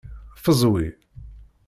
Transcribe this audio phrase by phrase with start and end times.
[0.37, 0.85] Ffezwi.